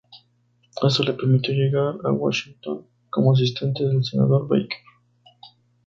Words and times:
Esto 0.83 1.03
le 1.03 1.13
permitió 1.13 1.53
llegar 1.53 1.93
a 2.03 2.11
Washington 2.11 2.87
como 3.11 3.33
asistente 3.33 3.83
del 3.83 4.03
Senador 4.03 4.47
Baker. 4.47 4.81